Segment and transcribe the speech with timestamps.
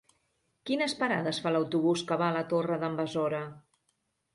[0.69, 3.49] Quines parades fa l'autobús que va a la Torre d'en Besora?